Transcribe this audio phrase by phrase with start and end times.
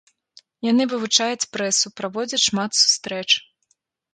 [0.67, 3.29] Яны вывучаюць прэсу, праводзяць шмат сустрэч.